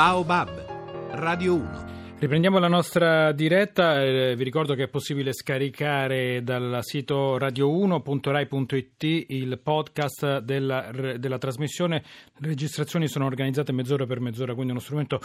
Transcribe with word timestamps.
Baobab, 0.00 1.10
Radio 1.10 1.56
1. 1.56 2.16
Riprendiamo 2.20 2.58
la 2.58 2.68
nostra 2.68 3.32
diretta, 3.32 4.02
eh, 4.02 4.34
vi 4.34 4.44
ricordo 4.44 4.72
che 4.72 4.84
è 4.84 4.88
possibile 4.88 5.34
scaricare 5.34 6.42
dal 6.42 6.78
sito 6.80 7.36
radio1.rai.it 7.36 9.26
il 9.28 9.60
podcast 9.62 10.38
della, 10.38 10.90
della 11.18 11.36
trasmissione, 11.36 12.02
le 12.38 12.48
registrazioni 12.48 13.08
sono 13.08 13.26
organizzate 13.26 13.72
mezz'ora 13.72 14.06
per 14.06 14.20
mezz'ora, 14.20 14.54
quindi 14.54 14.72
uno 14.72 14.80
strumento 14.80 15.20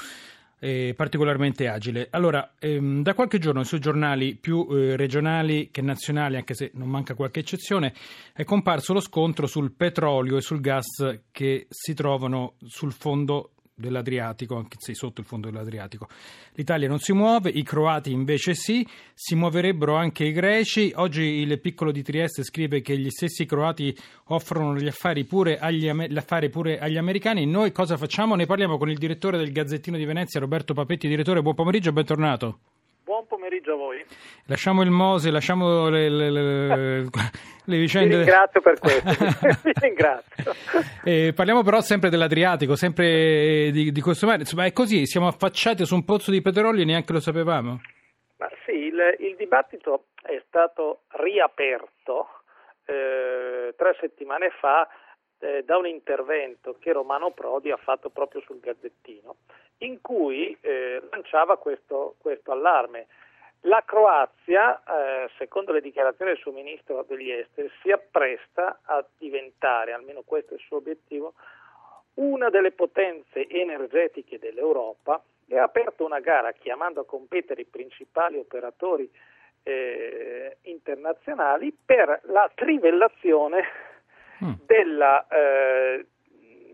eh, 0.60 0.94
particolarmente 0.94 1.70
agile. 1.70 2.10
Allora, 2.12 2.56
ehm, 2.60 3.02
da 3.02 3.14
qualche 3.14 3.40
giorno 3.40 3.64
sui 3.64 3.80
giornali 3.80 4.36
più 4.36 4.68
eh, 4.72 4.98
regionali 4.98 5.70
che 5.72 5.82
nazionali, 5.82 6.36
anche 6.36 6.54
se 6.54 6.72
non 6.74 6.90
manca 6.90 7.14
qualche 7.14 7.40
eccezione, 7.40 7.94
è 8.34 8.44
comparso 8.44 8.92
lo 8.92 9.00
scontro 9.00 9.48
sul 9.48 9.72
petrolio 9.72 10.36
e 10.36 10.42
sul 10.42 10.60
gas 10.60 11.20
che 11.32 11.68
si 11.70 11.94
trovano 11.94 12.56
sul 12.66 12.92
fondo 12.92 13.52
dell'Adriatico, 13.76 14.56
anche 14.56 14.78
se 14.80 14.96
sotto 14.96 15.22
il 15.22 15.28
fondo 15.28 15.50
dell'Adriatico. 15.50 16.08
L'Italia 16.54 16.88
non 16.88 17.00
si 17.00 17.12
muove, 17.12 17.50
i 17.50 17.64
croati 17.64 18.12
invece 18.12 18.56
sì, 18.56 18.88
si 19.14 19.36
muoverebbero 19.36 19.96
anche 19.96 20.24
i 20.26 20.32
greci. 20.32 20.94
Oggi 20.96 21.22
il 21.22 21.60
piccolo 21.60 21.92
di 21.92 22.02
Trieste 22.02 22.44
scrive 22.44 22.82
che 22.82 22.98
gli 22.98 23.10
stessi 23.10 23.46
croati 23.46 23.96
offrono 24.26 24.76
gli 24.76 24.88
affari 24.88 25.26
pure 25.26 25.58
agli, 25.60 25.92
l'affare 26.10 26.50
pure 26.50 26.80
agli 26.80 26.98
americani. 26.98 27.46
Noi 27.46 27.72
cosa 27.72 27.98
facciamo? 27.98 28.36
Ne 28.36 28.46
parliamo 28.46 28.78
con 28.78 28.90
il 28.90 28.98
direttore 28.98 29.38
del 29.38 29.52
Gazzettino 29.52 29.98
di 29.98 30.06
Venezia, 30.06 30.40
Roberto 30.40 30.74
Papetti. 30.74 31.08
Direttore, 31.08 31.42
buon 31.42 31.56
pomeriggio 31.56 31.92
bentornato. 31.92 32.60
Pomeriggio 33.46 33.74
a 33.74 33.76
voi. 33.76 34.04
Lasciamo 34.48 34.82
il 34.82 34.90
Mose, 34.90 35.30
lasciamo 35.30 35.88
le, 35.88 36.10
le, 36.10 36.32
le, 36.32 37.02
le 37.66 37.78
vicende. 37.78 38.10
Vi 38.10 38.24
ringrazio 38.24 38.60
per 38.60 38.80
questo. 38.82 39.60
Vi 39.64 39.72
ringrazio. 39.80 40.54
Eh, 41.06 41.34
parliamo 41.36 41.62
però 41.62 41.82
sempre 41.82 42.10
dell'Adriatico, 42.10 42.76
sempre 42.76 43.70
di, 43.72 43.92
di, 43.92 44.02
questo 44.02 44.26
mare. 44.26 44.40
Insomma, 44.40 44.66
è 44.66 44.74
così, 44.74 45.06
siamo 45.06 45.28
affacciati 45.28 45.86
su 45.86 45.94
un 45.94 46.04
pozzo 46.04 46.32
di 46.32 46.42
petrolio 46.42 46.82
e 46.82 46.86
neanche 46.86 47.14
lo 47.14 47.20
sapevamo. 47.20 47.80
Ma 48.38 48.50
sì, 48.66 48.72
il, 48.72 49.16
il 49.20 49.36
dibattito 49.36 50.06
è 50.24 50.42
stato 50.48 51.02
riaperto 51.10 52.28
eh, 52.86 53.76
tre 53.78 53.96
settimane 54.00 54.50
fa 54.60 54.88
eh, 55.40 55.64
da 55.64 55.78
un 55.78 55.86
intervento 55.86 56.76
che 56.80 56.92
Romano 56.92 57.32
Prodi 57.32 57.70
ha 57.70 57.78
fatto 57.78 58.10
proprio 58.10 58.42
sul 58.42 58.60
Gazzettino, 58.60 59.36
in 59.80 60.02
cui 60.02 60.58
eh, 60.62 61.02
lanciava 61.12 61.58
questo, 61.58 62.16
questo, 62.20 62.52
allarme. 62.52 63.08
La 63.66 63.82
Croazia, 63.84 64.84
eh, 64.84 65.30
secondo 65.38 65.72
le 65.72 65.82
dichiarazioni 65.82 66.32
del 66.32 66.40
suo 66.40 66.52
ministro 66.52 67.04
degli 67.08 67.32
esteri, 67.32 67.70
si 67.82 67.92
appresta 67.92 68.82
a 68.84 69.04
diventare, 69.18 69.92
almeno 69.92 70.22
questo 70.24 70.54
è 70.54 70.58
il 70.58 70.64
suo 70.64 70.78
obiettivo, 70.78 71.34
una 72.16 72.50
delle 72.50 72.72
potenze 72.72 73.48
energetiche 73.48 74.38
dell'Europa 74.38 75.22
e 75.48 75.58
ha 75.58 75.64
aperto 75.64 76.06
una 76.06 76.20
gara 76.20 76.52
chiamando 76.52 77.02
a 77.02 77.06
competere 77.06 77.62
i 77.62 77.66
principali 77.66 78.38
operatori 78.38 79.10
eh, 79.64 80.58
internazionali 80.62 81.76
per 81.86 82.22
la 82.26 82.50
trivellazione 82.54 83.64
mm. 84.44 84.54
della, 84.64 85.28
eh, 85.28 86.06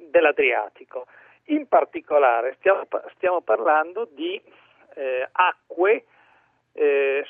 dell'Adriatico. 0.09 1.05
In 1.45 1.67
particolare 1.67 2.55
stiamo, 2.59 2.85
stiamo 3.15 3.39
parlando 3.39 4.09
di 4.11 4.39
eh, 4.95 5.27
acque 5.31 6.03
eh, 6.73 7.25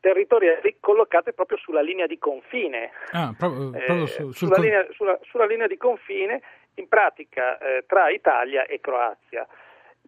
territoriali 0.00 0.76
collocate 0.80 1.32
proprio 1.32 1.58
sulla 1.58 1.80
linea 1.80 2.06
di 2.06 2.18
confine. 2.18 2.90
Ah, 3.12 3.34
proprio, 3.36 3.74
eh, 3.74 3.84
proprio 3.84 4.06
su, 4.06 4.32
sulla, 4.32 4.54
con... 4.54 4.64
linea, 4.64 4.86
sulla, 4.90 5.18
sulla, 5.22 5.46
linea, 5.46 5.66
di 5.66 5.76
confine, 5.76 6.42
in 6.74 6.88
pratica 6.88 7.58
eh, 7.58 7.84
tra 7.86 8.10
Italia 8.10 8.66
e 8.66 8.80
Croazia. 8.80 9.46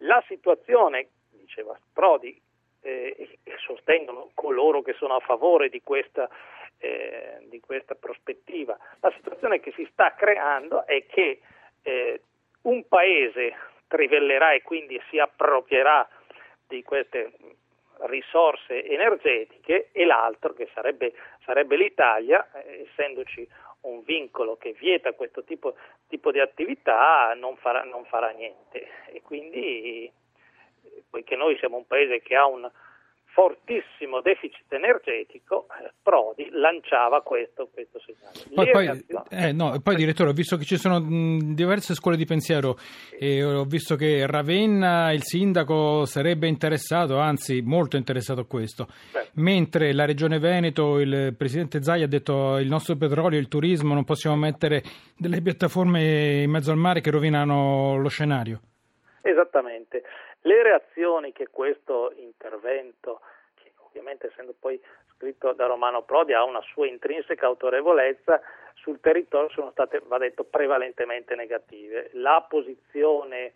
La 0.01 0.23
situazione, 0.27 1.09
diceva 1.31 1.79
Prodi, 1.93 2.41
eh, 2.81 3.39
e 3.43 3.55
sostengono 3.59 4.31
coloro 4.35 4.83
che 4.83 4.93
sono 4.93 5.15
a 5.15 5.21
favore 5.21 5.69
di 5.69 5.83
questa 5.83 6.29
eh, 6.79 7.39
di 7.49 7.61
questa 7.61 7.95
prospettiva. 7.95 8.79
La 9.01 9.13
situazione 9.17 9.61
che 9.61 9.73
si 9.73 9.87
sta 9.91 10.15
creando 10.15 10.87
è 10.87 11.07
che 11.07 11.41
eh, 11.83 12.21
un 12.63 12.87
paese 12.87 13.55
trivellerà 13.89 14.53
e 14.53 14.63
quindi 14.63 15.01
si 15.11 15.19
approprierà 15.19 16.09
di 16.67 16.83
queste 16.83 17.33
risorse 18.03 18.85
energetiche 18.85 19.89
e 19.93 20.05
l'altro, 20.05 20.53
che 20.53 20.69
sarebbe, 20.75 21.13
sarebbe 21.45 21.77
l'Italia, 21.77 22.49
eh, 22.53 22.89
essendoci 22.91 23.47
un 23.81 24.03
vincolo 24.03 24.57
che 24.57 24.73
vieta 24.73 25.13
questo 25.13 25.45
tipo, 25.45 25.75
tipo 26.09 26.33
di 26.33 26.41
attività, 26.41 27.33
non 27.35 27.57
farà, 27.57 27.85
non 27.85 28.05
farà 28.07 28.31
niente. 28.31 28.89
E 29.13 29.23
quindi, 29.23 30.11
poiché 31.09 31.37
noi 31.37 31.57
siamo 31.59 31.77
un 31.77 31.87
paese 31.87 32.21
che 32.21 32.35
ha 32.35 32.47
un, 32.47 32.69
fortissimo 33.39 34.21
deficit 34.21 34.73
energetico, 34.73 35.67
eh, 35.81 35.93
Prodi 36.03 36.49
lanciava 36.51 37.23
questo, 37.23 37.69
questo 37.73 38.01
segnale. 38.01 38.35
Poi, 38.53 38.71
poi, 38.73 39.05
eh, 39.31 39.53
no, 39.53 39.79
poi, 39.81 39.95
direttore, 39.95 40.31
ho 40.31 40.33
visto 40.33 40.57
che 40.57 40.65
ci 40.65 40.77
sono 40.77 40.99
mh, 40.99 41.55
diverse 41.55 41.95
scuole 41.95 42.17
di 42.17 42.25
pensiero 42.25 42.75
e 43.17 43.45
ho 43.45 43.63
visto 43.63 43.95
che 43.95 44.27
Ravenna, 44.27 45.13
il 45.13 45.23
sindaco, 45.23 46.05
sarebbe 46.05 46.49
interessato, 46.49 47.19
anzi 47.19 47.61
molto 47.63 47.97
interessato 47.97 48.41
a 48.41 48.47
questo, 48.47 48.89
Beh. 49.13 49.29
mentre 49.35 49.93
la 49.93 50.05
Regione 50.05 50.41
Veneto, 50.41 50.99
il 50.99 51.33
presidente 51.39 51.81
Zai 51.81 52.03
ha 52.03 52.09
detto 52.09 52.59
il 52.59 52.67
nostro 52.67 52.97
petrolio, 52.97 53.39
il 53.39 53.47
turismo, 53.47 53.95
non 53.95 54.03
possiamo 54.03 54.35
mettere 54.35 54.83
delle 55.17 55.41
piattaforme 55.43 56.43
in 56.43 56.51
mezzo 56.51 56.73
al 56.73 56.77
mare 56.77 57.01
che 57.01 57.13
rovinano 57.13 57.99
lo 57.99 58.09
scenario. 58.09 58.61
Esattamente. 59.23 60.03
Le 60.43 60.63
reazioni 60.63 61.33
che 61.33 61.49
questo 61.49 62.13
intervento, 62.17 63.21
che 63.55 63.73
ovviamente 63.79 64.29
essendo 64.29 64.55
poi 64.59 64.81
scritto 65.15 65.53
da 65.53 65.67
Romano 65.67 66.03
Prodi 66.03 66.33
ha 66.33 66.45
una 66.45 66.63
sua 66.63 66.87
intrinseca 66.87 67.47
autorevolezza, 67.47 68.41
sul 68.75 69.01
territorio 69.01 69.51
sono 69.51 69.71
state, 69.73 70.01
va 70.05 70.19
detto, 70.19 70.45
prevalentemente 70.45 71.35
negative. 71.35 72.11
La 72.13 72.45
posizione 72.49 73.55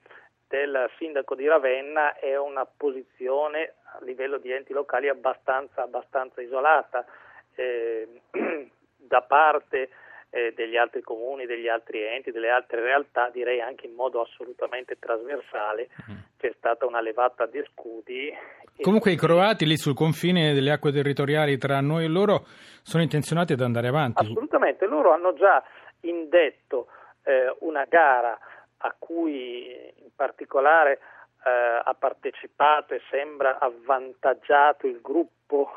del 0.48 0.90
sindaco 0.98 1.34
di 1.34 1.46
Ravenna 1.46 2.18
è 2.18 2.36
una 2.36 2.66
posizione 2.66 3.74
a 3.84 3.98
livello 4.02 4.38
di 4.38 4.50
enti 4.50 4.72
locali 4.72 5.08
abbastanza, 5.08 5.82
abbastanza 5.82 6.42
isolata. 6.42 7.06
Eh, 7.54 8.20
da 8.96 9.22
parte 9.22 9.90
eh, 10.34 10.54
degli 10.56 10.78
altri 10.78 11.02
comuni, 11.02 11.44
degli 11.44 11.68
altri 11.68 12.02
enti, 12.02 12.30
delle 12.30 12.48
altre 12.48 12.80
realtà, 12.80 13.28
direi 13.28 13.60
anche 13.60 13.86
in 13.86 13.92
modo 13.92 14.22
assolutamente 14.22 14.96
trasversale, 14.98 15.90
mm. 16.10 16.16
c'è 16.38 16.52
stata 16.56 16.86
una 16.86 17.02
levata 17.02 17.44
di 17.44 17.62
scudi. 17.70 18.32
Comunque 18.80 19.12
i 19.12 19.16
croati 19.16 19.66
lì 19.66 19.76
sul 19.76 19.94
confine 19.94 20.54
delle 20.54 20.70
acque 20.70 20.90
territoriali 20.90 21.58
tra 21.58 21.80
noi 21.82 22.04
e 22.04 22.08
loro 22.08 22.46
sono 22.82 23.02
intenzionati 23.02 23.52
ad 23.52 23.60
andare 23.60 23.88
avanti. 23.88 24.22
Assolutamente, 24.22 24.86
loro 24.86 25.12
hanno 25.12 25.34
già 25.34 25.62
indetto 26.00 26.86
eh, 27.24 27.54
una 27.60 27.84
gara 27.84 28.38
a 28.78 28.94
cui 28.98 29.68
in 29.68 30.10
particolare 30.16 30.98
eh, 31.44 31.80
ha 31.84 31.94
partecipato 31.98 32.94
e 32.94 33.02
sembra 33.10 33.58
avvantaggiato 33.58 34.86
il 34.86 35.00
gruppo 35.02 35.70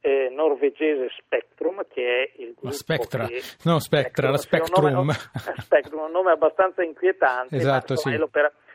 eh, 0.00 0.28
norvegese 0.30 1.10
Spectrum, 1.18 1.84
che 1.88 2.02
è 2.02 2.42
il 2.42 2.54
gruppo. 2.54 2.72
Spectra, 2.72 3.26
che, 3.26 3.42
no 3.64 3.78
Spectra, 3.78 4.30
la 4.30 4.38
Spectrum. 4.38 4.86
Un 4.86 4.92
nome, 4.92 5.14
Spectrum, 5.60 6.00
un 6.02 6.10
nome 6.10 6.32
abbastanza 6.32 6.82
inquietante. 6.82 7.56
Esatto, 7.56 7.96
sì. 7.96 8.10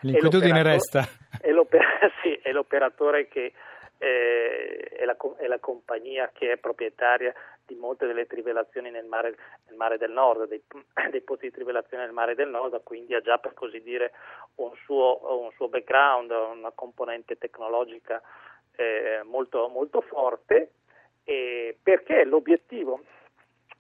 L'inquietudine 0.02 0.62
resta. 0.62 1.02
È, 1.42 1.50
sì, 2.22 2.40
è 2.42 2.52
l'operatore 2.52 3.28
che 3.28 3.54
eh, 3.98 4.90
è, 4.92 5.06
la, 5.06 5.18
è, 5.38 5.48
la, 5.48 5.60
compagnia 5.60 6.30
che 6.32 6.52
è 6.52 6.58
proprietaria 6.58 7.34
di 7.66 7.76
molte 7.76 8.06
delle 8.06 8.28
trivellazioni 8.28 8.92
nel 8.92 9.06
mare, 9.06 9.36
nel 9.68 9.78
mare 9.78 9.98
del 9.98 10.12
nord, 10.12 10.48
dei, 10.48 10.62
dei, 11.10 11.22
pozzi 11.22 11.46
di 11.46 11.52
trivellazione 11.52 12.04
nel 12.04 12.14
mare 12.14 12.36
del 12.36 12.50
nord, 12.50 12.84
quindi 12.84 13.16
ha 13.16 13.22
già 13.22 13.40
per 13.40 13.54
così 13.56 13.82
dire 13.82 14.12
un 14.56 14.72
suo, 14.84 15.42
un 15.42 15.52
suo 15.56 15.70
background, 15.70 16.30
una 16.30 16.72
componente 16.76 17.38
tecnologica 17.40 18.22
eh, 18.76 19.22
molto, 19.24 19.68
molto 19.70 20.02
forte 20.02 20.70
eh, 21.26 21.76
perché 21.82 22.24
l'obiettivo, 22.24 23.02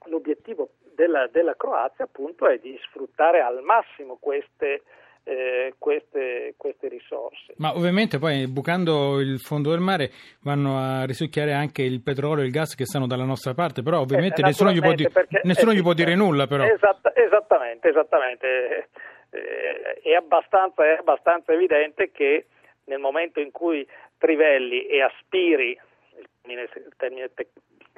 l'obiettivo 0.05 0.71
della, 0.95 1.27
della, 1.27 1.55
Croazia 1.55 2.05
appunto 2.05 2.47
è 2.47 2.57
di 2.57 2.77
sfruttare 2.83 3.41
al 3.41 3.61
massimo 3.61 4.17
queste, 4.19 4.81
eh, 5.23 5.75
queste, 5.77 6.55
queste, 6.57 6.87
risorse. 6.87 7.53
Ma 7.57 7.75
ovviamente 7.75 8.17
poi 8.17 8.47
bucando 8.47 9.19
il 9.19 9.39
fondo 9.39 9.69
del 9.69 9.79
mare 9.79 10.09
vanno 10.41 10.77
a 10.77 11.05
risucchiare 11.05 11.53
anche 11.53 11.83
il 11.83 12.01
petrolio 12.01 12.43
e 12.43 12.47
il 12.47 12.51
gas 12.51 12.75
che 12.75 12.85
stanno 12.85 13.07
dalla 13.07 13.25
nostra 13.25 13.53
parte, 13.53 13.83
però 13.83 13.99
ovviamente 13.99 14.41
eh, 14.41 14.45
nessuno, 14.45 14.71
gli 14.71 14.81
può, 14.81 14.93
di- 14.93 15.07
nessuno 15.43 15.73
gli 15.73 15.81
può, 15.81 15.93
dire 15.93 16.15
nulla. 16.15 16.47
Però. 16.47 16.63
Esatt- 16.63 17.11
esattamente, 17.15 17.89
esattamente. 17.89 18.89
Eh, 19.29 19.99
è, 20.01 20.13
abbastanza, 20.13 20.83
è 20.83 20.97
abbastanza 20.97 21.51
evidente 21.53 22.09
che 22.11 22.47
nel 22.85 22.99
momento 22.99 23.39
in 23.39 23.51
cui 23.51 23.85
Trivelli 24.17 24.85
e 24.85 25.01
Aspiri 25.01 25.77
termine, 26.45 26.69
termine 26.97 27.33
te- 27.33 27.49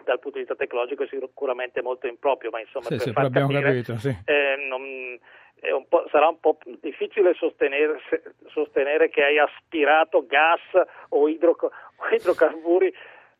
dal 0.04 0.20
punto 0.20 0.38
di 0.38 0.46
vista 0.46 0.56
tecnologico 0.56 1.04
è 1.04 1.08
sicuramente 1.08 1.82
molto 1.82 2.08
improprio, 2.08 2.50
ma 2.50 2.60
insomma 2.60 2.86
sì, 2.86 2.96
per 2.96 3.02
sì, 3.02 3.12
far 3.12 3.30
capire, 3.30 3.62
capito, 3.62 3.98
sì. 3.98 4.16
eh, 4.26 4.56
non, 4.68 4.82
un 4.82 5.86
sarà 6.10 6.30
un 6.30 6.40
po' 6.40 6.58
difficile 6.80 7.34
sostenere, 7.34 8.00
sostenere, 8.48 9.10
che 9.10 9.24
hai 9.24 9.38
aspirato 9.38 10.26
gas 10.26 10.62
o, 11.10 11.28
idro, 11.28 11.56
o 11.60 12.16
idrocarburi 12.16 12.94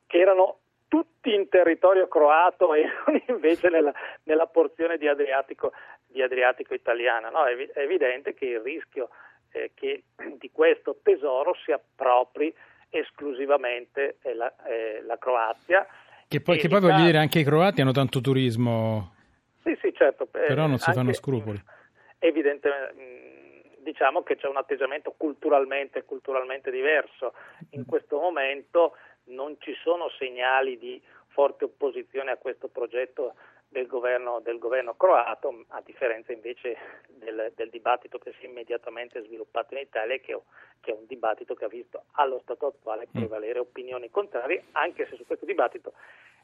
che 0.06 0.18
erano 0.18 0.60
tutti 0.90 1.34
in 1.34 1.48
territorio 1.48 2.08
croato 2.08 2.74
e 2.74 2.84
non 3.06 3.22
invece 3.28 3.70
nella, 3.70 3.94
nella 4.24 4.48
porzione 4.48 4.98
di 4.98 5.08
Adriatico, 5.08 5.72
di 6.06 6.22
Adriatico 6.22 6.74
italiana. 6.74 7.30
No, 7.30 7.46
è, 7.46 7.56
è, 7.56 7.80
evidente 7.80 8.34
che 8.34 8.46
il 8.46 8.60
rischio 8.60 9.10
eh, 9.52 9.72
che 9.74 10.04
di 10.38 10.52
questo 10.52 10.98
tesoro 11.02 11.56
si 11.64 11.72
appropri 11.72 12.54
esclusivamente 12.90 14.18
la, 14.34 14.54
eh, 14.66 15.02
la 15.06 15.18
Croazia. 15.18 15.86
Che 16.28 16.42
poi, 16.42 16.58
che 16.58 16.68
poi 16.68 16.82
voglio 16.82 17.04
dire, 17.06 17.18
anche 17.18 17.40
i 17.40 17.44
croati 17.44 17.82
hanno 17.82 17.92
tanto 17.92 18.20
turismo. 18.20 19.16
Sì, 19.64 19.78
sì, 19.82 19.94
certo. 19.94 20.26
Però 20.26 20.68
non 20.68 20.78
si 20.78 20.92
fanno 20.92 21.14
scrupoli. 21.14 21.62
Evidentemente, 22.20 23.78
diciamo 23.88 24.24
che 24.24 24.36
c'è 24.36 24.48
un 24.48 24.58
atteggiamento 24.58 25.14
culturalmente, 25.16 26.04
culturalmente 26.04 26.70
diverso. 26.70 27.34
In 27.72 27.86
questo 27.86 28.20
momento 28.20 28.98
non 29.26 29.56
ci 29.60 29.74
sono 29.82 30.10
segnali 30.18 30.78
di 30.78 31.02
forte 31.28 31.66
opposizione 31.66 32.32
a 32.32 32.38
questo 32.38 32.68
progetto 32.68 33.36
del 33.70 33.88
governo, 33.88 34.40
del 34.40 34.60
governo 34.60 34.96
croato, 34.96 35.66
a 35.70 35.82
differenza 35.84 36.32
invece 36.32 36.78
del, 37.08 37.52
del, 37.56 37.70
dibattito 37.70 38.18
che 38.18 38.34
si 38.40 38.46
è 38.46 38.48
immediatamente 38.48 39.22
sviluppato 39.24 39.74
in 39.74 39.82
Italia, 39.82 40.18
che, 40.18 40.40
che, 40.80 40.92
è 40.92 40.94
un 40.94 41.06
dibattito 41.06 41.54
che 41.54 41.66
ha 41.66 41.70
visto 41.70 42.06
allo 42.12 42.40
stato 42.40 42.68
attuale 42.68 43.08
mm. 43.08 43.20
prevalere 43.20 43.60
opinioni 43.60 44.10
contrarie, 44.10 44.66
anche 44.74 45.08
se 45.08 45.16
su 45.16 45.26
questo 45.26 45.46
dibattito 45.46 45.94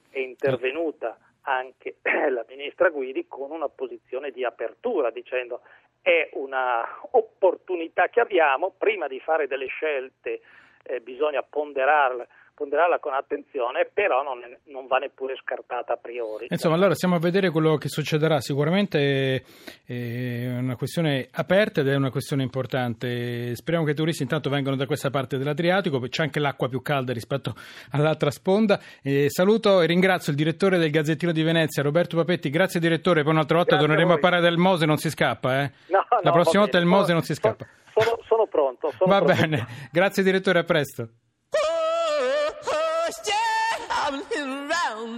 è 0.09 0.19
intervenuta 0.19 1.17
anche 1.43 1.97
la 2.29 2.45
ministra 2.47 2.89
Guidi 2.89 3.25
con 3.27 3.51
una 3.51 3.69
posizione 3.69 4.31
di 4.31 4.43
apertura, 4.43 5.09
dicendo 5.09 5.61
è 6.01 6.29
un'opportunità 6.33 8.09
che 8.09 8.19
abbiamo, 8.19 8.73
prima 8.77 9.07
di 9.07 9.19
fare 9.21 9.47
delle 9.47 9.67
scelte 9.67 10.41
eh, 10.83 10.99
bisogna 10.99 11.41
ponderarle 11.41 12.27
ponderarla 12.53 12.99
con 12.99 13.13
attenzione, 13.13 13.89
però 13.91 14.21
non, 14.23 14.39
non, 14.65 14.87
va 14.87 14.97
neppure 14.97 15.35
scartata 15.35 15.93
a 15.93 15.97
priori. 15.97 16.47
Insomma, 16.49 16.75
allora 16.75 16.93
stiamo 16.93 17.15
a 17.15 17.19
vedere 17.19 17.49
quello 17.49 17.77
che 17.77 17.89
succederà. 17.89 18.39
Sicuramente 18.39 19.43
è 19.85 20.57
una 20.57 20.75
questione 20.75 21.27
aperta 21.31 21.81
ed 21.81 21.87
è 21.87 21.95
una 21.95 22.11
questione 22.11 22.43
importante. 22.43 23.55
Speriamo 23.55 23.85
che 23.85 23.91
i 23.91 23.95
turisti 23.95 24.23
intanto 24.23 24.49
vengano 24.49 24.75
da 24.75 24.85
questa 24.85 25.09
parte 25.09 25.37
dell'Adriatico, 25.37 25.99
c'è 25.99 26.23
anche 26.23 26.39
l'acqua 26.39 26.67
più 26.69 26.81
calda 26.81 27.11
rispetto 27.13 27.53
all'altra 27.91 28.29
sponda. 28.29 28.79
E 29.01 29.29
saluto 29.29 29.81
e 29.81 29.87
ringrazio 29.87 30.31
il 30.31 30.37
direttore 30.37 30.77
del 30.77 30.91
Gazzettino 30.91 31.31
di 31.31 31.43
Venezia, 31.43 31.81
Roberto 31.81 32.15
Papetti. 32.15 32.49
Grazie 32.49 32.79
direttore, 32.79 33.23
poi 33.23 33.31
un'altra 33.31 33.57
volta 33.57 33.75
Grazie 33.75 33.87
torneremo 33.87 34.13
a, 34.13 34.17
a, 34.17 34.19
parlare 34.19 34.43
del 34.43 34.57
Mose, 34.57 34.85
non 34.85 34.97
si 34.97 35.09
scappa. 35.09 35.63
Eh? 35.63 35.71
No, 35.87 36.05
La 36.09 36.19
no, 36.23 36.31
prossima 36.31 36.61
volta 36.63 36.77
il 36.77 36.85
Mose 36.85 37.13
non 37.13 37.23
si 37.23 37.33
scappa. 37.33 37.65
Sono, 37.95 38.19
sono 38.27 38.45
pronto. 38.47 38.91
Sono 38.97 39.11
Va 39.11 39.21
pronto. 39.21 39.41
bene, 39.41 39.65
grazie 39.91 40.23
direttore, 40.23 40.59
a 40.59 40.63
presto. 40.63 41.09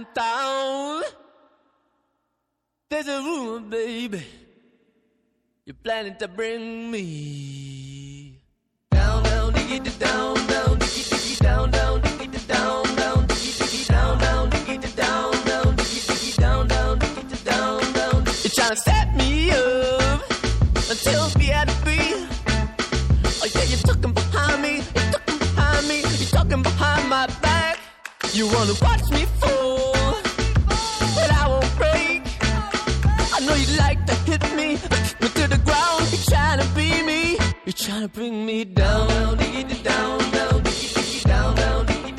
Around 0.06 0.14
town. 0.14 1.02
There's 2.88 3.08
a 3.08 3.20
rumor, 3.20 3.60
baby, 3.60 4.24
you're 5.64 5.74
planning 5.74 6.16
to 6.18 6.28
bring 6.28 6.90
me 6.90 8.40
down, 8.90 9.22
down, 9.24 9.52
diggy, 9.52 9.98
down, 9.98 10.05
trying 37.76 38.02
to 38.02 38.08
bring 38.08 38.46
me 38.46 38.64
down, 38.64 39.06
down, 39.08 39.36
down, 39.36 40.18
down, 40.32 40.62
down, 40.62 41.54
down, 41.54 41.86
down 41.86 42.15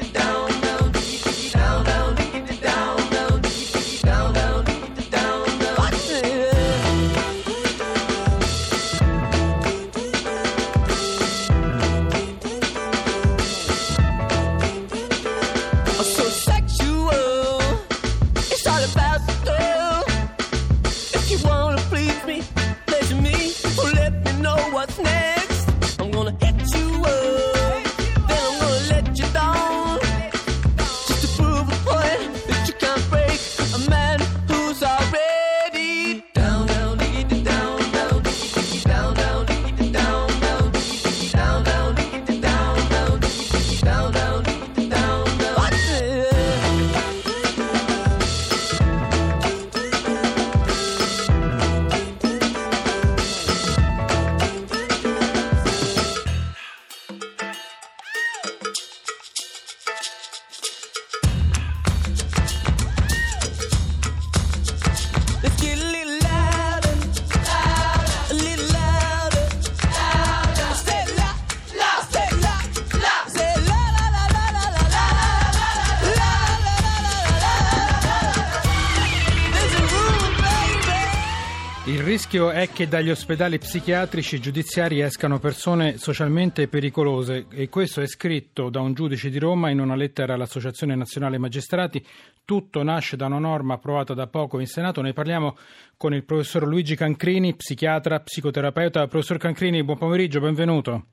rischio 82.27 82.50
è 82.50 82.69
che 82.69 82.89
dagli 82.89 83.10
ospedali 83.10 83.57
psichiatrici 83.57 84.41
giudiziari 84.41 85.00
escano 85.00 85.39
persone 85.39 85.98
socialmente 85.98 86.67
pericolose 86.67 87.46
e 87.50 87.69
questo 87.69 88.01
è 88.01 88.05
scritto 88.05 88.69
da 88.69 88.81
un 88.81 88.93
giudice 88.93 89.29
di 89.29 89.39
Roma 89.39 89.69
in 89.69 89.79
una 89.79 89.96
lettera 89.96 90.34
all'Associazione 90.34 90.93
Nazionale 90.96 91.38
Magistrati. 91.38 92.05
Tutto 92.43 92.84
nasce 92.84 93.15
da 93.15 93.27
una 93.27 93.39
norma 93.39 93.75
approvata 93.75 94.13
da 94.13 94.27
poco 94.27 94.60
in 94.60 94.67
Senato. 94.67 95.01
Ne 95.01 95.13
parliamo 95.13 95.55
con 95.96 96.13
il 96.13 96.25
professor 96.25 96.67
Luigi 96.67 96.98
Cancrini, 96.98 97.55
psichiatra, 97.55 98.19
psicoterapeuta. 98.19 99.07
Professor 99.07 99.38
Cancrini, 99.38 99.81
buon 99.86 99.98
pomeriggio, 99.98 100.41
benvenuto. 100.41 101.05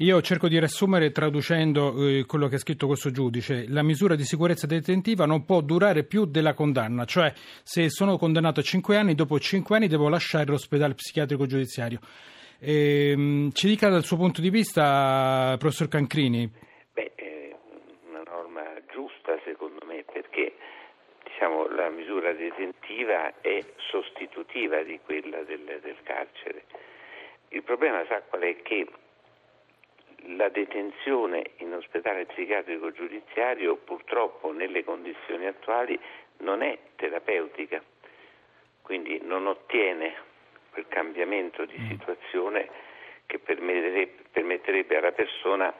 Io 0.00 0.20
cerco 0.20 0.46
di 0.46 0.58
riassumere 0.58 1.10
traducendo 1.10 2.06
eh, 2.06 2.26
quello 2.26 2.48
che 2.48 2.56
ha 2.56 2.58
scritto 2.58 2.86
questo 2.86 3.10
giudice. 3.10 3.64
La 3.70 3.82
misura 3.82 4.14
di 4.14 4.24
sicurezza 4.24 4.66
detentiva 4.66 5.24
non 5.24 5.46
può 5.46 5.62
durare 5.62 6.04
più 6.04 6.26
della 6.26 6.52
condanna, 6.52 7.06
cioè 7.06 7.32
se 7.62 7.88
sono 7.88 8.18
condannato 8.18 8.60
a 8.60 8.62
5 8.62 8.94
anni, 8.94 9.14
dopo 9.14 9.38
5 9.38 9.74
anni 9.74 9.88
devo 9.88 10.10
lasciare 10.10 10.44
l'ospedale 10.44 10.92
psichiatrico 10.92 11.46
giudiziario. 11.46 12.00
Eh, 12.60 13.48
ci 13.54 13.68
dica 13.68 13.88
dal 13.88 14.04
suo 14.04 14.18
punto 14.18 14.42
di 14.42 14.50
vista, 14.50 15.56
professor 15.58 15.88
Cancrini. 15.88 16.46
Beh, 16.92 17.12
è 17.14 17.56
una 18.10 18.22
norma 18.26 18.64
giusta 18.92 19.40
secondo 19.44 19.82
me 19.86 20.04
perché 20.12 20.56
diciamo, 21.24 21.68
la 21.68 21.88
misura 21.88 22.34
detentiva 22.34 23.40
è 23.40 23.64
sostitutiva 23.88 24.82
di 24.82 25.00
quella 25.02 25.42
del, 25.44 25.80
del 25.82 25.96
carcere. 26.02 26.64
Il 27.48 27.62
problema 27.62 28.04
sa 28.06 28.20
qual 28.28 28.42
è 28.42 28.60
che 28.60 28.86
la 30.34 30.48
detenzione 30.48 31.50
in 31.58 31.72
ospedale 31.74 32.26
psichiatrico 32.26 32.90
giudiziario 32.92 33.76
purtroppo 33.76 34.52
nelle 34.52 34.84
condizioni 34.84 35.46
attuali 35.46 35.98
non 36.38 36.62
è 36.62 36.76
terapeutica, 36.96 37.82
quindi 38.82 39.20
non 39.22 39.46
ottiene 39.46 40.14
quel 40.70 40.86
cambiamento 40.88 41.64
di 41.64 41.78
mm. 41.78 41.88
situazione 41.88 42.68
che 43.26 43.38
permetterebbe, 43.38 44.96
alla 44.96 45.12
persona 45.12 45.72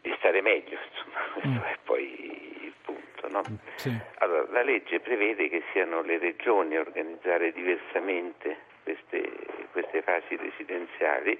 di 0.00 0.12
stare 0.18 0.40
meglio, 0.42 0.78
insomma, 0.90 1.20
questo 1.32 1.48
mm. 1.48 1.62
è 1.62 1.78
poi 1.84 2.64
il 2.64 2.72
punto. 2.82 3.28
No? 3.28 3.42
Sì. 3.76 3.96
Allora, 4.18 4.46
la 4.50 4.62
legge 4.62 5.00
prevede 5.00 5.48
che 5.48 5.62
siano 5.72 6.02
le 6.02 6.18
regioni 6.18 6.76
a 6.76 6.80
organizzare 6.80 7.52
diversamente 7.52 8.70
queste, 8.82 9.30
queste 9.70 10.02
fasi 10.02 10.36
residenziali 10.36 11.38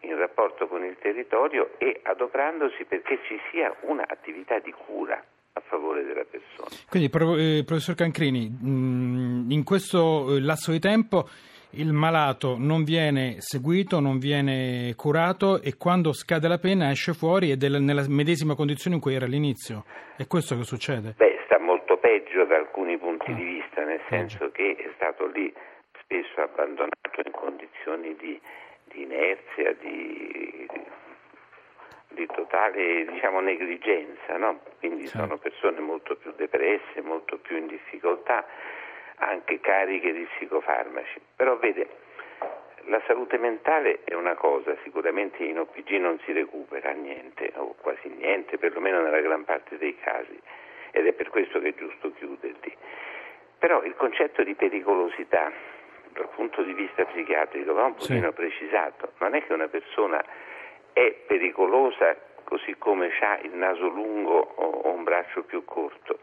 in 0.00 0.16
rapporto 0.16 0.66
con 0.66 0.84
il 0.84 0.96
territorio 1.00 1.70
e 1.78 2.00
adoprandosi 2.02 2.84
perché 2.84 3.18
ci 3.26 3.38
sia 3.50 3.74
un'attività 3.82 4.58
di 4.58 4.72
cura 4.72 5.22
a 5.52 5.60
favore 5.60 6.04
della 6.04 6.24
persona. 6.24 6.68
Quindi, 6.88 7.10
eh, 7.10 7.64
professor 7.64 7.94
Cancrini, 7.94 8.48
mm, 8.48 9.50
in 9.50 9.64
questo 9.64 10.36
eh, 10.36 10.40
lasso 10.40 10.70
di 10.70 10.78
tempo 10.78 11.28
il 11.72 11.92
malato 11.92 12.56
non 12.58 12.84
viene 12.84 13.36
seguito, 13.40 14.00
non 14.00 14.18
viene 14.18 14.94
curato 14.96 15.60
e 15.60 15.76
quando 15.76 16.12
scade 16.12 16.48
la 16.48 16.58
pena 16.58 16.90
esce 16.90 17.12
fuori 17.12 17.50
ed 17.50 17.62
è 17.62 17.68
nella 17.68 18.04
medesima 18.08 18.54
condizione 18.54 18.96
in 18.96 19.02
cui 19.02 19.14
era 19.14 19.26
all'inizio. 19.26 19.84
È 20.16 20.26
questo 20.26 20.56
che 20.56 20.62
succede? 20.62 21.14
Beh, 21.16 21.40
sta 21.44 21.58
molto 21.58 21.98
peggio 21.98 22.44
da 22.44 22.56
alcuni 22.56 22.96
punti 22.96 23.30
ah, 23.30 23.34
di 23.34 23.44
vista, 23.44 23.84
nel 23.84 24.00
senso 24.08 24.50
che 24.50 24.76
è 24.76 24.90
stato 24.94 25.26
lì 25.26 25.52
spesso 26.00 26.40
abbandonato 26.40 27.20
in 27.22 27.32
condizioni 27.32 28.16
di, 28.16 28.16
di 28.16 28.40
inerzia, 29.18 29.72
di, 29.74 30.68
di 32.08 32.26
totale 32.26 33.04
diciamo, 33.06 33.40
negligenza, 33.40 34.36
no? 34.36 34.60
quindi 34.78 35.06
sì. 35.06 35.16
sono 35.16 35.36
persone 35.38 35.80
molto 35.80 36.16
più 36.16 36.32
depresse, 36.36 37.00
molto 37.02 37.38
più 37.38 37.56
in 37.56 37.66
difficoltà 37.66 38.46
anche 39.16 39.58
cariche 39.60 40.12
di 40.12 40.26
psicofarmaci. 40.36 41.20
Però 41.34 41.56
vede, 41.56 41.88
la 42.84 43.02
salute 43.06 43.36
mentale 43.38 44.00
è 44.04 44.14
una 44.14 44.34
cosa, 44.34 44.76
sicuramente 44.84 45.42
in 45.42 45.58
OPG 45.58 45.90
non 45.98 46.18
si 46.24 46.32
recupera 46.32 46.92
niente 46.92 47.52
o 47.56 47.74
quasi 47.80 48.08
niente, 48.08 48.56
perlomeno 48.56 49.02
nella 49.02 49.20
gran 49.20 49.44
parte 49.44 49.76
dei 49.76 49.96
casi, 49.98 50.40
ed 50.92 51.06
è 51.06 51.12
per 51.12 51.28
questo 51.28 51.60
che 51.60 51.70
è 51.70 51.74
giusto 51.74 52.12
chiuderli. 52.12 52.76
Però 53.58 53.82
il 53.82 53.94
concetto 53.96 54.44
di 54.44 54.54
pericolosità 54.54 55.50
dal 56.18 56.30
punto 56.34 56.62
di 56.62 56.72
vista 56.72 57.04
psichiatrico 57.04 57.72
va 57.72 57.84
un 57.84 57.94
pochino 57.94 58.28
sì. 58.28 58.34
precisato, 58.34 59.12
non 59.18 59.34
è 59.34 59.44
che 59.44 59.52
una 59.52 59.68
persona 59.68 60.24
è 60.92 61.12
pericolosa 61.26 62.16
così 62.44 62.76
come 62.78 63.10
ha 63.20 63.38
il 63.42 63.54
naso 63.54 63.88
lungo 63.88 64.38
o 64.56 64.88
un 64.88 65.04
braccio 65.04 65.42
più 65.42 65.64
corto 65.64 66.18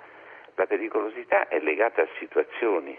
la 0.56 0.66
pericolosità 0.66 1.48
è 1.48 1.60
legata 1.60 2.02
a 2.02 2.08
situazioni, 2.18 2.98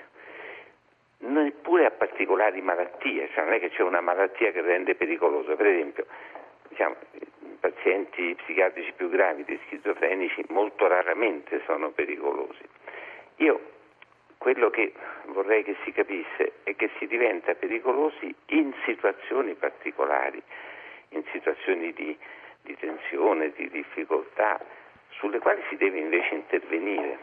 neppure 1.19 1.87
a 1.87 1.91
particolari 1.91 2.61
malattie, 2.61 3.31
cioè 3.33 3.45
non 3.45 3.55
è 3.55 3.61
che 3.61 3.71
c'è 3.71 3.83
una 3.83 4.01
malattia 4.01 4.53
che 4.53 4.61
rende 4.61 4.95
pericoloso, 4.95 5.57
per 5.57 5.67
esempio 5.67 6.07
diciamo, 6.69 6.97
pazienti 7.61 8.35
psichiatrici 8.35 8.93
più 8.93 9.09
gravi, 9.09 9.45
di 9.45 9.59
schizofrenici, 9.67 10.45
molto 10.49 10.87
raramente 10.87 11.63
sono 11.65 11.91
pericolosi. 11.91 12.63
Io 13.37 13.75
quello 14.47 14.71
che 14.71 14.93
vorrei 15.33 15.65
che 15.65 15.75
si 15.83 15.91
capisse 15.91 16.53
è 16.63 16.77
che 16.77 16.89
si 17.01 17.09
diventa 17.09 17.53
pericolosi 17.57 18.33
in 18.51 18.73
situazioni 18.85 19.55
particolari, 19.55 20.41
in 21.09 21.25
situazioni 21.33 21.93
di, 21.93 22.17
di 22.63 22.77
tensione, 22.77 23.51
di 23.57 23.69
difficoltà, 23.69 24.65
sulle 25.19 25.41
quali 25.41 25.61
si 25.69 25.77
deve 25.77 25.99
invece 25.99 26.35
intervenire 26.35 27.19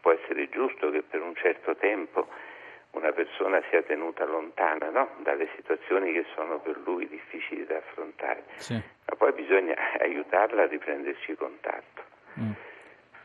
può 0.00 0.10
essere 0.10 0.48
giusto 0.48 0.90
che 0.90 1.02
per 1.02 1.22
un 1.22 1.36
certo 1.36 1.76
tempo 1.76 2.26
una 2.90 3.12
persona 3.12 3.62
sia 3.70 3.82
tenuta 3.82 4.24
lontana 4.24 4.90
no? 4.90 5.10
dalle 5.18 5.48
situazioni 5.54 6.12
che 6.12 6.24
sono 6.34 6.58
per 6.58 6.76
lui 6.84 7.06
difficili 7.06 7.64
da 7.66 7.76
affrontare, 7.76 8.42
sì. 8.56 8.74
ma 8.74 9.16
poi 9.16 9.30
bisogna 9.30 9.76
aiutarla 10.00 10.62
a 10.62 10.66
riprenderci 10.66 11.36
contatto. 11.36 12.02
Mm. 12.40 12.50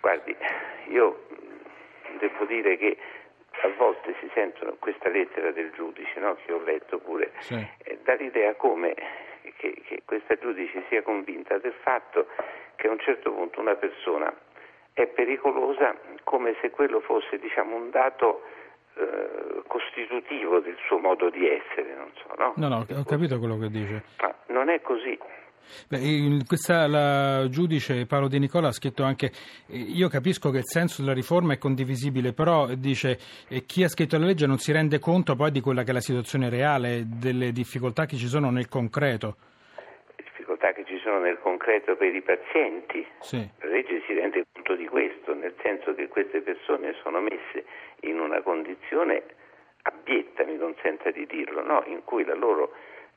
Guardi, 0.02 0.36
io 0.90 1.26
devo 2.22 2.46
dire 2.46 2.78
che 2.78 2.98
a 3.64 3.70
volte 3.78 4.16
si 4.20 4.30
sentono 4.34 4.76
questa 4.80 5.10
lettera 5.10 5.52
del 5.52 5.72
giudice 5.72 6.20
no? 6.20 6.38
che 6.46 6.52
ho 6.54 6.62
letto 6.64 7.00
pure, 7.00 7.32
sì. 7.40 7.56
eh, 7.84 8.00
dà 8.04 8.14
l'idea 8.14 8.56
come 8.56 8.96
che, 9.58 9.82
che 9.86 10.04
questa 10.06 10.36
giudice 10.36 10.84
sia 10.88 11.02
convinta 11.02 11.58
del 11.58 11.74
fatto 11.82 12.28
che 12.76 12.88
a 12.88 12.92
un 12.92 13.00
certo 13.00 13.32
punto 13.32 13.60
una 13.60 13.76
persona 13.76 14.34
è 14.94 15.08
pericolosa 15.08 15.96
come 16.24 16.56
se 16.62 16.70
quello 16.70 17.00
fosse 17.02 17.40
diciamo, 17.40 17.76
un 17.76 17.90
dato 17.90 18.44
eh, 18.96 19.64
costitutivo 19.68 20.60
del 20.60 20.78
suo 20.86 20.98
modo 20.98 21.30
di 21.30 21.48
essere, 21.48 21.96
non 21.96 22.12
so, 22.16 22.34
no? 22.38 22.54
No, 22.56 22.68
no, 22.68 22.86
ho 23.00 23.04
capito 23.06 23.40
quello 23.40 23.58
che 23.58 23.70
dice. 23.70 24.04
Ma 24.22 24.34
non 24.48 24.70
è 24.70 24.82
così. 24.82 25.18
Beh, 25.88 26.44
questa, 26.46 26.88
la 26.88 27.48
giudice 27.50 28.06
Paolo 28.06 28.28
Di 28.28 28.40
Nicola 28.40 28.68
ha 28.68 28.72
scritto 28.72 29.04
anche 29.04 29.32
io 29.68 30.08
capisco 30.10 30.50
che 30.50 30.60
il 30.60 30.66
senso 30.66 31.02
della 31.02 31.14
riforma 31.14 31.54
è 31.54 31.58
condivisibile 31.58 32.34
però 32.34 32.68
dice 32.76 33.18
chi 33.66 33.84
ha 33.84 33.88
scritto 33.88 34.18
la 34.18 34.26
legge 34.26 34.46
non 34.46 34.58
si 34.58 34.72
rende 34.72 35.00
conto 35.00 35.36
poi 35.36 35.52
di 35.52 35.62
quella 35.62 35.84
che 35.84 35.92
è 35.92 35.94
la 35.94 36.02
situazione 36.02 36.50
reale 36.50 37.04
delle 37.06 37.52
difficoltà 37.52 38.06
che 38.06 38.18
ci 38.18 38.28
sono 38.28 38.52
nel 38.52 38.68
concreto 38.68 39.38
difficoltà 40.16 40.74
che 40.74 40.84
ci 40.86 41.00
sono 41.00 41.20
nel 41.20 41.40
concreto 41.40 41.96
per 41.96 42.14
i 42.14 42.22
pazienti 42.22 43.06
sì. 43.20 43.50
la 43.60 43.70
legge 43.70 44.02
si 44.06 44.14
rende 44.14 44.46
conto 44.52 44.76
di 44.76 44.88
questo 44.88 45.34
nel 45.34 45.54
senso 45.62 45.94
che 45.96 46.08
queste 46.08 46.42
persone 46.42 46.94
sono 47.02 47.22
messe 47.22 47.66
in 48.02 48.20
una 48.20 48.42
condizione 48.42 49.24
abietta, 49.84 50.44
mi 50.44 50.58
consenta 50.58 51.12
di 51.12 51.26
dirlo, 51.26 51.64
no? 51.64 51.84
in 51.88 52.04
cui 52.04 52.24
la 52.24 52.36
loro 52.36 52.72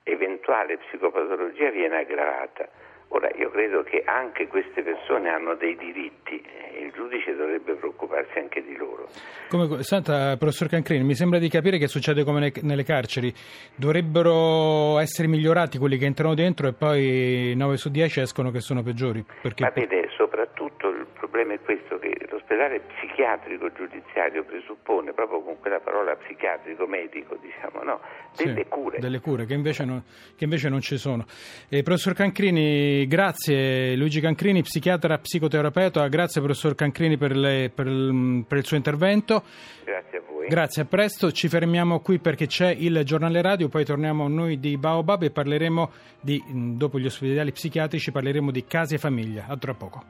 eventuale 0.04 0.78
psicopatologia 0.78 1.70
viene 1.70 1.98
aggravata. 1.98 2.68
Ora, 3.08 3.28
io 3.36 3.50
credo 3.50 3.82
che 3.82 4.02
anche 4.04 4.48
queste 4.48 4.82
persone 4.82 5.28
hanno 5.28 5.54
dei 5.54 5.76
diritti 5.76 6.40
e 6.40 6.84
il 6.84 6.92
giudice 6.92 7.34
dovrebbe 7.36 7.74
preoccuparsi 7.74 8.38
anche 8.38 8.62
di 8.62 8.76
loro. 8.76 9.08
Come, 9.48 9.82
senta, 9.82 10.36
professor 10.36 10.68
Cancrini, 10.68 11.04
mi 11.04 11.14
sembra 11.14 11.38
di 11.38 11.48
capire 11.48 11.78
che 11.78 11.86
succede 11.86 12.24
come 12.24 12.52
nelle 12.62 12.82
carceri. 12.82 13.32
Dovrebbero 13.76 14.98
essere 14.98 15.28
migliorati 15.28 15.78
quelli 15.78 15.96
che 15.96 16.06
entrano 16.06 16.34
dentro 16.34 16.66
e 16.66 16.72
poi 16.72 17.54
9 17.54 17.76
su 17.76 17.90
10 17.90 18.20
escono 18.20 18.50
che 18.50 18.60
sono 18.60 18.82
peggiori. 18.82 19.24
Perché... 19.42 19.62
Ma 19.62 19.70
vede, 19.70 20.08
soprattutto 20.16 20.88
il 20.88 21.06
problema 21.12 21.54
è 21.54 21.60
questo, 21.60 21.98
che 21.98 22.12
l'ospedale 22.28 22.80
psichiatrico 22.80 23.70
giudiziario 23.72 24.44
presuppone, 24.44 25.12
proprio 25.12 25.40
con 25.40 25.58
quella 25.60 25.80
parola 25.80 26.16
psichiatrico 26.16 26.86
medico, 26.86 27.36
diciamo, 27.40 27.82
no? 27.82 28.00
delle 28.36 28.62
sì, 28.62 28.68
cure. 28.68 28.98
Delle 28.98 29.20
cure 29.20 29.46
che 29.46 29.54
invece 29.54 29.84
non, 29.84 30.02
che 30.36 30.44
invece 30.44 30.68
non 30.68 30.80
ci 30.80 30.96
sono. 30.96 31.24
Eh, 31.68 31.82
professor 31.82 32.14
Cancrini, 32.14 32.93
grazie. 33.06 33.96
Luigi 33.96 34.20
Cancrini, 34.20 34.62
psichiatra 34.62 35.18
psicoterapeuta, 35.18 36.06
grazie 36.08 36.40
professor 36.40 36.74
Cancrini 36.74 37.16
per, 37.16 37.36
le, 37.36 37.70
per, 37.74 37.86
il, 37.86 38.44
per 38.46 38.58
il 38.58 38.64
suo 38.64 38.76
intervento. 38.76 39.42
Grazie 39.84 40.18
a 40.18 40.22
voi. 40.28 40.48
Grazie, 40.48 40.82
a 40.82 40.84
presto. 40.84 41.32
Ci 41.32 41.48
fermiamo 41.48 42.00
qui 42.00 42.18
perché 42.18 42.46
c'è 42.46 42.70
il 42.70 43.02
giornale 43.04 43.40
radio, 43.42 43.68
poi 43.68 43.84
torniamo 43.84 44.28
noi 44.28 44.60
di 44.60 44.76
Baobab 44.76 45.22
e 45.22 45.30
parleremo 45.30 45.90
di, 46.20 46.42
dopo 46.46 46.98
gli 46.98 47.06
ospedali 47.06 47.52
psichiatrici, 47.52 48.12
parleremo 48.12 48.50
di 48.50 48.64
casi 48.64 48.94
e 48.94 48.98
famiglia. 48.98 49.46
A 49.48 49.56
tra 49.56 49.74
poco. 49.74 50.04